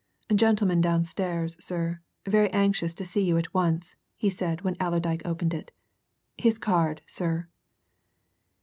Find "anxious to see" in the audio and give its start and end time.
2.49-3.23